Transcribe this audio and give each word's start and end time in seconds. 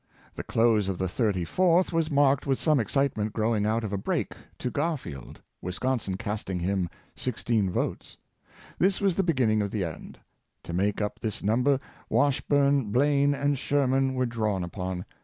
The 0.33 0.41
close 0.41 0.89
of 0.89 0.97
the 0.97 1.07
thirty 1.07 1.45
fourth 1.45 1.93
was 1.93 2.09
marked 2.09 2.47
with 2.47 2.59
some 2.59 2.79
excitement 2.79 3.33
grow 3.33 3.55
ing 3.55 3.67
out 3.67 3.83
of 3.83 3.93
a 3.93 3.99
break 3.99 4.31
to 4.57 4.71
Garfield, 4.71 5.41
Wisconsin 5.61 6.17
casting 6.17 6.57
for 6.57 6.65
him 6.65 6.89
sixteen 7.15 7.69
votes. 7.69 8.17
This 8.79 8.99
was 8.99 9.15
the 9.15 9.21
beginning 9.21 9.61
of 9.61 9.69
the 9.69 9.83
end. 9.85 10.17
To 10.63 10.73
make 10.73 11.03
up 11.03 11.19
this 11.19 11.43
number, 11.43 11.79
Washburne, 12.09 12.91
Blaine, 12.91 13.35
and 13.35 13.59
Sherman 13.59 14.15
were 14.15 14.25
drawn 14.25 14.63
upon. 14.63 15.05